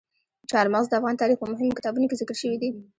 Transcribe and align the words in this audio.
چار 0.51 0.65
مغز 0.73 0.87
د 0.89 0.93
افغان 0.99 1.15
تاریخ 1.21 1.37
په 1.39 1.47
مهمو 1.51 1.77
کتابونو 1.79 2.05
کې 2.09 2.19
ذکر 2.21 2.35
شوي 2.41 2.57
دي. 2.61 2.69